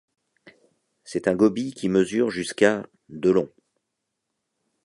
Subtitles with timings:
[1.03, 3.51] C'est un gobie qui mesure jusqu'à de long.